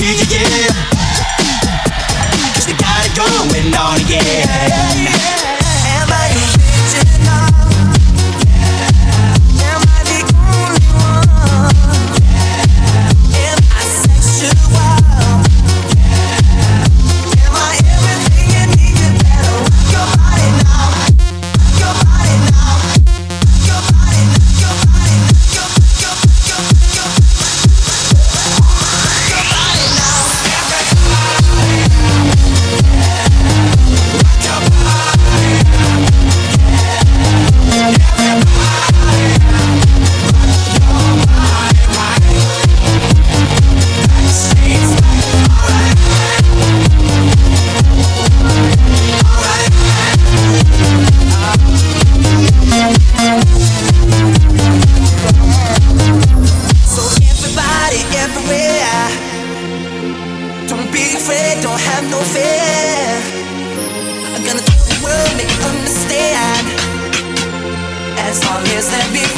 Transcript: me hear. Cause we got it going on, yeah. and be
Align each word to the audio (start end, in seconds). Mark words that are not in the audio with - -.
me 0.00 0.14
hear. 0.28 0.72
Cause 2.54 2.66
we 2.66 2.74
got 2.74 3.04
it 3.04 3.14
going 3.16 3.74
on, 3.74 4.00
yeah. 4.08 5.01
and 68.94 69.12
be 69.14 69.31